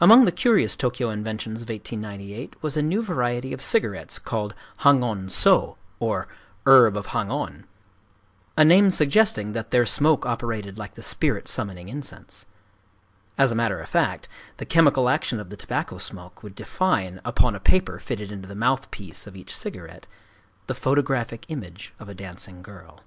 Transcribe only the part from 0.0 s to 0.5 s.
Among the